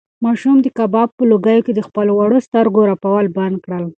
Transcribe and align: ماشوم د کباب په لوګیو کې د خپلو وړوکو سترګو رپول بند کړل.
ماشوم 0.25 0.55
د 0.61 0.67
کباب 0.77 1.09
په 1.17 1.23
لوګیو 1.31 1.65
کې 1.65 1.73
د 1.75 1.81
خپلو 1.87 2.11
وړوکو 2.15 2.45
سترګو 2.47 2.81
رپول 2.91 3.25
بند 3.37 3.55
کړل. 3.65 3.85